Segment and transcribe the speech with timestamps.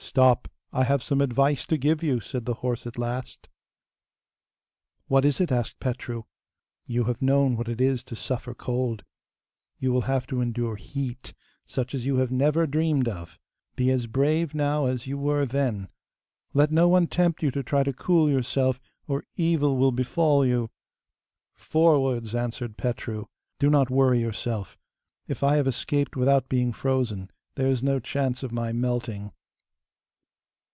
[0.00, 0.46] 'Stop!
[0.72, 3.48] I have some advice to give you,' said the horse at last.
[5.08, 6.22] 'What is it?' asked Petru.
[6.86, 9.04] 'You have known what it is to suffer cold;
[9.80, 11.34] you will have to endure heat,
[11.66, 13.40] such as you have never dreamed of.
[13.74, 15.88] Be as brave now as you were then.
[16.54, 20.70] Let no one tempt you to try to cool yourself, or evil will befall you.'
[21.56, 23.24] 'Forwards!' answered Petru.
[23.58, 24.78] 'Do not worry yourself.
[25.26, 29.32] If I have escaped without being frozen, there is no chance of my melting.